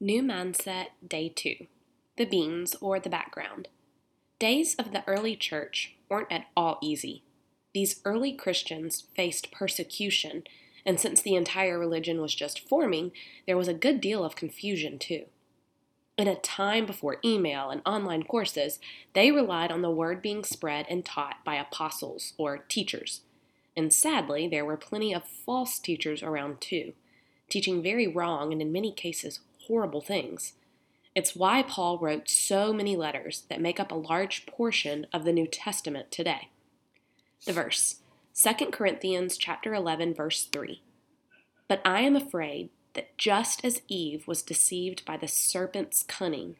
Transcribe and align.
New 0.00 0.22
Mindset 0.22 0.90
Day 1.04 1.28
2 1.28 1.66
The 2.18 2.24
Beans 2.24 2.76
or 2.80 3.00
the 3.00 3.10
Background. 3.10 3.66
Days 4.38 4.76
of 4.76 4.92
the 4.92 5.02
early 5.08 5.34
church 5.34 5.96
weren't 6.08 6.30
at 6.30 6.46
all 6.56 6.78
easy. 6.80 7.24
These 7.74 8.00
early 8.04 8.32
Christians 8.32 9.08
faced 9.16 9.50
persecution, 9.50 10.44
and 10.86 11.00
since 11.00 11.20
the 11.20 11.34
entire 11.34 11.80
religion 11.80 12.20
was 12.20 12.32
just 12.32 12.68
forming, 12.68 13.10
there 13.44 13.56
was 13.56 13.66
a 13.66 13.74
good 13.74 14.00
deal 14.00 14.24
of 14.24 14.36
confusion 14.36 15.00
too. 15.00 15.24
In 16.16 16.28
a 16.28 16.36
time 16.36 16.86
before 16.86 17.18
email 17.24 17.68
and 17.68 17.82
online 17.84 18.22
courses, 18.22 18.78
they 19.14 19.32
relied 19.32 19.72
on 19.72 19.82
the 19.82 19.90
word 19.90 20.22
being 20.22 20.44
spread 20.44 20.86
and 20.88 21.04
taught 21.04 21.44
by 21.44 21.56
apostles 21.56 22.34
or 22.38 22.58
teachers. 22.68 23.22
And 23.76 23.92
sadly, 23.92 24.46
there 24.46 24.64
were 24.64 24.76
plenty 24.76 25.12
of 25.12 25.24
false 25.26 25.80
teachers 25.80 26.22
around 26.22 26.60
too, 26.60 26.92
teaching 27.50 27.82
very 27.82 28.06
wrong 28.06 28.52
and 28.52 28.62
in 28.62 28.70
many 28.70 28.92
cases 28.92 29.40
horrible 29.68 30.00
things. 30.00 30.54
It's 31.14 31.36
why 31.36 31.62
Paul 31.62 31.98
wrote 31.98 32.28
so 32.28 32.72
many 32.72 32.96
letters 32.96 33.44
that 33.48 33.60
make 33.60 33.78
up 33.78 33.92
a 33.92 33.96
large 33.96 34.46
portion 34.46 35.06
of 35.12 35.24
the 35.24 35.32
New 35.32 35.46
Testament 35.46 36.10
today. 36.10 36.48
The 37.44 37.52
verse, 37.52 37.96
2 38.34 38.66
Corinthians 38.66 39.36
chapter 39.36 39.74
11 39.74 40.14
verse 40.14 40.44
3. 40.44 40.82
But 41.68 41.80
I 41.84 42.00
am 42.00 42.16
afraid 42.16 42.70
that 42.94 43.16
just 43.18 43.64
as 43.64 43.82
Eve 43.88 44.26
was 44.26 44.42
deceived 44.42 45.04
by 45.04 45.16
the 45.16 45.28
serpent's 45.28 46.02
cunning, 46.02 46.56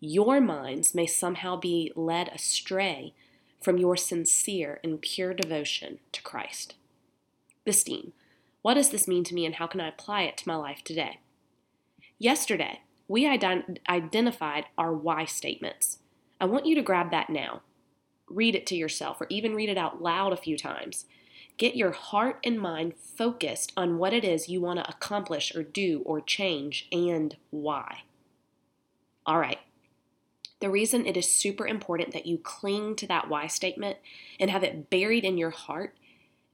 your 0.00 0.40
minds 0.40 0.94
may 0.94 1.06
somehow 1.06 1.56
be 1.56 1.92
led 1.94 2.28
astray 2.28 3.14
from 3.60 3.78
your 3.78 3.96
sincere 3.96 4.80
and 4.82 5.00
pure 5.00 5.32
devotion 5.32 6.00
to 6.10 6.22
Christ. 6.22 6.74
Bistine, 7.64 8.12
what 8.62 8.74
does 8.74 8.90
this 8.90 9.08
mean 9.08 9.24
to 9.24 9.34
me 9.34 9.46
and 9.46 9.56
how 9.56 9.66
can 9.66 9.80
I 9.80 9.88
apply 9.88 10.22
it 10.22 10.36
to 10.38 10.48
my 10.48 10.56
life 10.56 10.82
today? 10.84 11.20
Yesterday, 12.22 12.82
we 13.08 13.24
ident- 13.24 13.78
identified 13.88 14.66
our 14.78 14.94
why 14.94 15.24
statements. 15.24 15.98
I 16.40 16.44
want 16.44 16.66
you 16.66 16.76
to 16.76 16.80
grab 16.80 17.10
that 17.10 17.28
now. 17.28 17.62
Read 18.28 18.54
it 18.54 18.64
to 18.66 18.76
yourself 18.76 19.20
or 19.20 19.26
even 19.28 19.56
read 19.56 19.68
it 19.68 19.76
out 19.76 20.00
loud 20.00 20.32
a 20.32 20.36
few 20.36 20.56
times. 20.56 21.06
Get 21.56 21.74
your 21.74 21.90
heart 21.90 22.38
and 22.44 22.60
mind 22.60 22.94
focused 22.96 23.72
on 23.76 23.98
what 23.98 24.12
it 24.12 24.22
is 24.22 24.48
you 24.48 24.60
want 24.60 24.78
to 24.78 24.88
accomplish 24.88 25.52
or 25.52 25.64
do 25.64 26.02
or 26.06 26.20
change 26.20 26.86
and 26.92 27.36
why. 27.50 28.02
All 29.26 29.40
right, 29.40 29.58
the 30.60 30.70
reason 30.70 31.04
it 31.06 31.16
is 31.16 31.34
super 31.34 31.66
important 31.66 32.12
that 32.12 32.26
you 32.26 32.38
cling 32.38 32.94
to 32.96 33.06
that 33.08 33.28
why 33.28 33.48
statement 33.48 33.96
and 34.38 34.48
have 34.48 34.62
it 34.62 34.90
buried 34.90 35.24
in 35.24 35.38
your 35.38 35.50
heart 35.50 35.96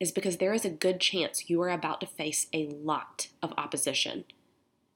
is 0.01 0.13
because 0.13 0.39
there 0.39 0.55
is 0.55 0.65
a 0.65 0.71
good 0.71 0.99
chance 0.99 1.51
you 1.51 1.61
are 1.61 1.69
about 1.69 2.01
to 2.01 2.07
face 2.07 2.47
a 2.55 2.69
lot 2.69 3.29
of 3.43 3.53
opposition. 3.59 4.25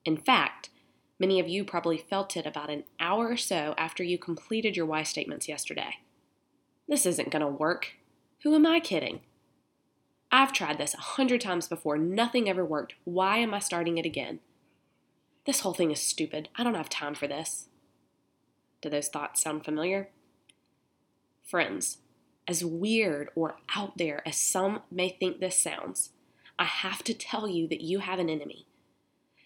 In 0.05 0.17
fact, 0.17 0.71
many 1.19 1.39
of 1.39 1.49
you 1.49 1.65
probably 1.65 1.99
felt 1.99 2.37
it 2.37 2.47
about 2.47 2.71
an 2.71 2.85
hour 2.99 3.29
or 3.29 3.37
so 3.37 3.75
after 3.79 4.03
you 4.03 4.19
completed 4.19 4.77
your 4.77 4.87
why 4.87 5.03
statements 5.03 5.49
yesterday. 5.49 5.97
This 6.89 7.07
isn't 7.07 7.31
going 7.31 7.43
to 7.43 7.49
work. 7.49 7.93
Who 8.43 8.55
am 8.55 8.67
I 8.67 8.81
kidding? 8.81 9.21
I've 10.31 10.53
tried 10.53 10.79
this 10.79 10.95
a 10.95 10.99
hundred 10.99 11.41
times 11.41 11.69
before. 11.69 11.99
Nothing 11.99 12.49
ever 12.49 12.65
worked. 12.65 12.95
Why 13.05 13.39
am 13.39 13.55
I 13.55 13.59
starting 13.59 13.99
it 13.99 14.07
again? 14.07 14.41
This 15.45 15.61
whole 15.61 15.75
thing 15.75 15.91
is 15.91 16.01
stupid. 16.01 16.49
I 16.57 16.65
don't 16.65 16.75
have 16.75 16.89
time 16.89 17.15
for 17.15 17.27
this. 17.27 17.69
Do 18.81 18.89
those 18.89 19.09
thoughts 19.09 19.43
sound 19.43 19.65
familiar? 19.65 20.09
Friends, 21.45 21.99
as 22.49 22.65
weird 22.65 23.29
or 23.35 23.57
out 23.77 23.99
there 23.99 24.27
as 24.27 24.37
some 24.37 24.81
may 24.91 25.11
think 25.11 25.39
this 25.39 25.63
sounds, 25.63 26.11
I 26.59 26.65
have 26.65 27.05
to 27.05 27.15
tell 27.15 27.47
you 27.47 27.69
that 27.69 27.81
you 27.81 27.99
have 28.01 28.19
an 28.19 28.31
enemy. 28.31 28.67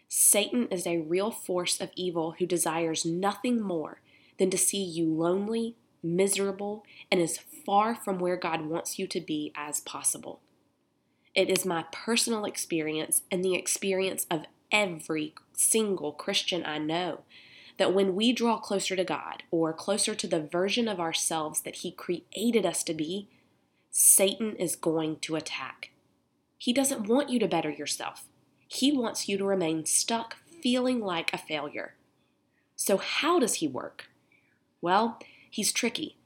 Satan 0.09 0.69
is 0.71 0.87
a 0.87 0.99
real 0.99 1.31
force 1.31 1.81
of 1.81 1.91
evil 1.95 2.37
who 2.39 2.47
desires 2.47 3.05
nothing 3.05 3.61
more 3.61 4.01
than 4.39 4.51
to 4.51 4.59
see 4.59 4.83
you 4.83 5.13
lonely, 5.13 5.77
miserable, 6.03 6.85
and 7.11 7.21
as 7.21 7.39
far 7.39 7.95
from 7.95 8.19
where 8.19 8.37
God 8.37 8.67
wants 8.67 8.99
you 8.99 9.07
to 9.09 9.21
be 9.21 9.53
as 9.57 9.81
possible. 9.81 10.41
It 11.35 11.51
is 11.51 11.67
my 11.67 11.85
personal 11.93 12.45
experience 12.45 13.23
and 13.31 13.45
the 13.45 13.55
experience 13.55 14.27
of 14.31 14.47
every 14.73 15.35
single 15.53 16.13
Christian 16.13 16.65
I 16.65 16.79
know 16.79 17.21
that 17.79 17.93
when 17.93 18.15
we 18.15 18.33
draw 18.33 18.59
closer 18.59 18.97
to 18.97 19.05
God 19.05 19.43
or 19.51 19.73
closer 19.73 20.15
to 20.15 20.27
the 20.27 20.41
version 20.41 20.89
of 20.89 20.99
ourselves 20.99 21.61
that 21.63 21.77
He 21.77 21.91
created 21.91 22.65
us 22.65 22.83
to 22.85 22.95
be, 22.95 23.29
Satan 23.91 24.57
is 24.57 24.77
going 24.77 25.17
to 25.21 25.37
attack. 25.37 25.91
He 26.57 26.73
doesn't 26.73 27.07
want 27.07 27.29
you 27.29 27.39
to 27.39 27.49
better 27.49 27.71
yourself, 27.71 28.25
he 28.67 28.93
wants 28.93 29.29
you 29.29 29.39
to 29.39 29.45
remain 29.45 29.87
stuck 29.87 30.37
feeling 30.63 31.01
like 31.01 31.33
a 31.33 31.39
failure. 31.39 31.95
So, 32.75 32.97
how 32.99 33.39
does 33.39 33.55
he 33.55 33.69
work? 33.69 34.07
Well, 34.81 35.19
he's 35.51 35.73
tricky. 35.73 36.17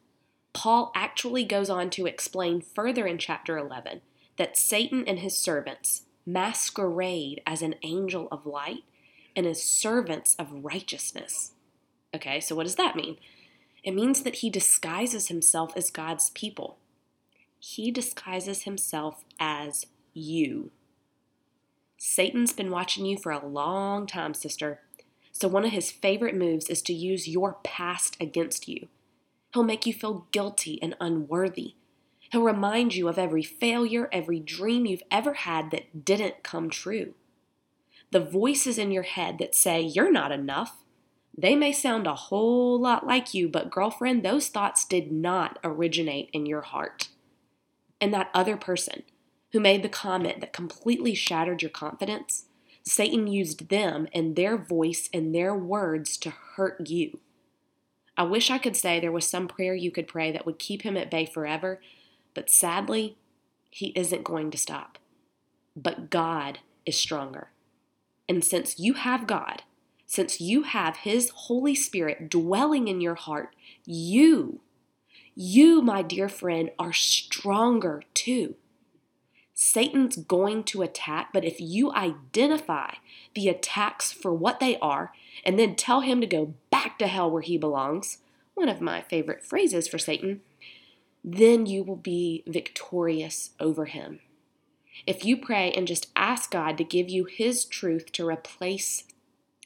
Paul 0.53 0.91
actually 0.95 1.45
goes 1.45 1.71
on 1.71 1.91
to 1.91 2.07
explain 2.07 2.61
further 2.61 3.07
in 3.07 3.19
chapter 3.19 3.57
11 3.57 4.01
that 4.37 4.57
Satan 4.57 5.05
and 5.07 5.21
his 5.21 5.37
servants 5.37 6.03
masquerade 6.27 7.41
as 7.47 7.63
an 7.63 7.77
angel 7.83 8.29
of 8.33 8.47
light 8.47 8.85
and 9.37 9.47
as 9.47 9.63
servants 9.63 10.35
of 10.39 10.65
righteousness. 10.65 11.53
Okay, 12.15 12.41
so 12.41 12.57
what 12.57 12.65
does 12.65 12.77
that 12.77 12.97
mean? 12.97 13.17
It 13.85 13.93
means 13.95 14.23
that 14.23 14.37
he 14.37 14.51
disguises 14.51 15.29
himself 15.29 15.73
as 15.77 15.91
God's 15.91 16.31
people. 16.31 16.79
He 17.59 17.91
disguises 17.91 18.63
himself 18.63 19.25
as 19.39 19.87
you. 20.13 20.71
Satan's 22.03 22.53
been 22.53 22.71
watching 22.71 23.05
you 23.05 23.19
for 23.19 23.31
a 23.31 23.47
long 23.47 24.07
time, 24.07 24.33
sister. 24.33 24.81
So, 25.33 25.49
one 25.49 25.65
of 25.65 25.73
his 25.73 25.91
favorite 25.91 26.35
moves 26.35 26.69
is 26.69 26.83
to 26.83 26.95
use 26.95 27.29
your 27.29 27.59
past 27.63 28.17
against 28.21 28.69
you. 28.69 28.89
He'll 29.53 29.63
make 29.63 29.85
you 29.85 29.93
feel 29.93 30.27
guilty 30.33 30.81
and 30.83 30.97
unworthy. 31.01 31.75
He'll 32.33 32.43
remind 32.43 32.95
you 32.95 33.09
of 33.09 33.19
every 33.19 33.43
failure, 33.43 34.09
every 34.13 34.41
dream 34.41 34.87
you've 34.87 35.03
ever 35.11 35.35
had 35.35 35.71
that 35.73 36.05
didn't 36.05 36.43
come 36.43 36.71
true 36.71 37.15
the 38.11 38.21
voices 38.21 38.79
in 38.79 38.91
your 38.91 39.05
head 39.05 39.39
that 39.39 39.55
say 39.55 39.81
you're 39.81 40.13
not 40.13 40.33
enough, 40.33 40.83
they 41.37 41.55
may 41.55 41.73
sound 41.73 42.07
a 42.07 42.15
whole 42.15 42.79
lot 42.79 43.07
like 43.07 43.33
you, 43.33 43.49
but 43.49 43.71
girlfriend, 43.71 44.23
those 44.23 44.49
thoughts 44.49 44.85
did 44.85 45.13
not 45.13 45.59
originate 45.63 46.29
in 46.33 46.45
your 46.45 46.63
heart. 46.63 47.09
And 48.01 48.13
that 48.13 48.31
other 48.35 48.57
person 48.57 49.03
who 49.53 49.61
made 49.61 49.83
the 49.83 49.89
comment 49.89 50.41
that 50.41 50.53
completely 50.53 51.15
shattered 51.15 51.63
your 51.63 51.71
confidence, 51.71 52.47
Satan 52.83 53.27
used 53.27 53.69
them 53.69 54.09
and 54.15 54.37
their 54.37 54.57
voice 54.57 55.09
and 55.13 55.35
their 55.35 55.55
words 55.55 56.17
to 56.19 56.31
hurt 56.31 56.89
you. 56.89 57.19
I 58.17 58.25
wish 58.25 58.51
I 58.51 58.59
could 58.59 58.77
say 58.77 59.01
there 59.01 59.13
was 59.13 59.29
some 59.29 59.49
prayer 59.49 59.75
you 59.75 59.91
could 59.91 60.09
pray 60.09 60.31
that 60.33 60.47
would 60.47 60.59
keep 60.59 60.83
him 60.83 60.97
at 60.97 61.11
bay 61.11 61.27
forever, 61.27 61.81
but 62.35 62.51
sadly, 62.51 63.17
he 63.71 63.89
isn't 63.97 64.25
going 64.25 64.51
to 64.51 64.59
stop. 64.59 64.99
But 65.77 66.11
God 66.11 66.59
is 66.85 66.97
stronger. 66.97 67.49
And 68.29 68.45
since 68.45 68.79
you 68.79 68.95
have 68.95 69.27
God, 69.27 69.63
since 70.11 70.41
you 70.41 70.65
have 70.65 70.99
His 70.99 71.31
Holy 71.31 71.75
Spirit 71.77 72.29
dwelling 72.29 72.89
in 72.89 73.01
your 73.01 73.15
heart, 73.15 73.55
you, 73.87 74.61
you, 75.37 75.81
my 75.83 76.03
dear 76.03 76.29
friend, 76.29 76.71
are 76.81 76.93
stronger 76.93 78.03
too. 78.13 78.57
Satan's 79.63 80.17
going 80.17 80.65
to 80.65 80.81
attack, 80.81 81.35
but 81.35 81.45
if 81.45 81.61
you 81.61 81.93
identify 81.93 82.95
the 83.35 83.51
attacks 83.51 84.11
for 84.11 84.33
what 84.33 84.59
they 84.59 84.79
are 84.79 85.13
and 85.45 85.59
then 85.59 85.77
tell 85.77 86.01
him 86.01 86.23
to 86.23 86.27
go 86.27 86.55
back 86.71 86.99
to 86.99 87.07
hell 87.07 87.31
where 87.31 87.43
he 87.43 87.59
belongs, 87.59 88.19
one 88.55 88.71
of 88.71 88.81
my 88.81 89.03
favorite 89.03 89.45
phrases 89.45 89.87
for 89.87 89.99
Satan, 89.99 90.41
then 91.23 91.67
you 91.67 91.85
will 91.85 91.97
be 91.97 92.43
victorious 92.47 93.51
over 93.61 93.85
him. 93.85 94.21
If 95.07 95.27
you 95.27 95.37
pray 95.37 95.73
and 95.73 95.87
just 95.87 96.11
ask 96.17 96.51
God 96.51 96.79
to 96.79 96.85
give 96.85 97.11
you 97.11 97.27
His 97.27 97.67
truth 97.67 98.13
to 98.13 98.27
replace 98.27 99.05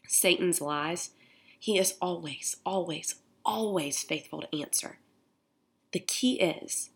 Satan's 0.09 0.61
lies, 0.61 1.11
He 1.57 1.79
is 1.79 1.95
always, 2.03 2.57
always, 2.67 3.15
always 3.45 4.03
faithful 4.03 4.41
to 4.41 4.61
answer. 4.61 4.99
The 5.93 6.01
key 6.01 6.41
is 6.41 6.91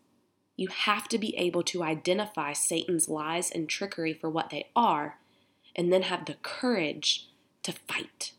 you 0.59 0.67
have 0.67 1.07
to 1.07 1.17
be 1.17 1.35
able 1.37 1.63
to 1.63 1.83
identify 1.83 2.51
Satan's 2.51 3.07
lies 3.07 3.49
and 3.49 3.69
trickery 3.69 4.13
for 4.13 4.29
what 4.29 4.49
they 4.49 4.67
are 4.75 5.17
and 5.73 5.91
then 5.91 6.01
have 6.01 6.25
the 6.25 6.35
courage 6.41 7.29
to 7.63 7.71
fight. 7.71 8.33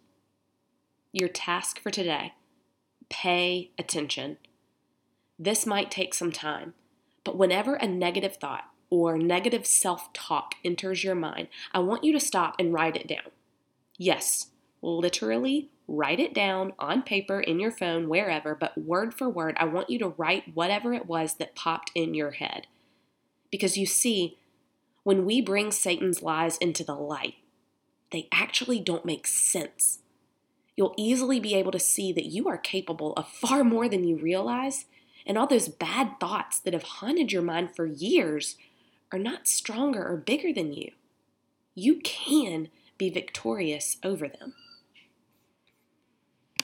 Your 1.13 1.29
task 1.29 1.81
for 1.81 1.91
today 1.91 2.35
pay 3.09 3.71
attention. 3.79 4.37
This 5.39 5.65
might 5.65 5.91
take 5.91 6.13
some 6.13 6.31
time, 6.31 6.75
but 7.25 7.39
whenever 7.39 7.75
a 7.75 7.89
negative 7.89 8.37
thought 8.37 8.65
or 8.91 9.17
negative 9.17 9.67
self 9.67 10.13
talk 10.13 10.57
enters 10.63 11.03
your 11.03 11.15
mind, 11.15 11.49
I 11.73 11.79
want 11.79 12.05
you 12.05 12.13
to 12.13 12.21
stop 12.21 12.55
and 12.59 12.73
write 12.73 12.97
it 12.97 13.09
down. 13.09 13.33
Yes, 13.97 14.49
literally 14.83 15.71
write 15.91 16.21
it 16.21 16.33
down 16.33 16.73
on 16.79 17.03
paper, 17.03 17.41
in 17.41 17.59
your 17.59 17.73
phone, 17.73 18.09
wherever, 18.09 18.55
but 18.55 18.79
word 18.79 19.13
for 19.13 19.29
word, 19.29 19.57
I 19.59 19.65
want 19.65 19.91
you 19.91 19.99
to 19.99 20.15
write 20.17 20.55
whatever 20.55 20.95
it 20.95 21.07
was 21.07 21.35
that 21.35 21.57
popped 21.57 21.91
in 21.97 22.15
your 22.15 22.31
head. 22.31 22.69
Because 23.51 23.77
you 23.77 23.87
see, 23.87 24.39
when 25.03 25.25
we 25.27 25.41
bring 25.41 25.73
Satan's 25.73 26.23
lies 26.23 26.57
into 26.59 26.85
the 26.85 26.95
light, 26.95 27.35
they 28.13 28.29
actually 28.31 28.79
don't 28.79 29.05
make 29.05 29.27
sense. 29.27 29.99
You'll 30.77 30.95
easily 30.97 31.41
be 31.41 31.57
able 31.57 31.73
to 31.73 31.81
see 31.81 32.13
that 32.13 32.27
you 32.27 32.49
are 32.49 32.57
capable 32.57 33.13
of 33.15 33.29
far 33.29 33.65
more 33.65 33.89
than 33.89 34.05
you 34.05 34.17
realize, 34.17 34.87
and 35.27 35.37
all 35.37 35.49
those 35.49 35.69
bad 35.69 36.21
thoughts 36.21 36.61
that 36.61 36.73
have 36.73 36.85
haunted 36.85 37.33
your 37.33 37.43
mind 37.43 37.75
for 37.75 37.87
years 37.87 38.57
are 39.11 39.19
not 39.19 39.49
stronger 39.49 40.07
or 40.07 40.17
bigger 40.17 40.53
than 40.53 40.73
you. 40.73 40.93
You 41.75 41.97
can 41.97 42.69
be 42.97 43.11
victorious 43.11 43.97
over 44.05 44.29
them. 44.29 44.55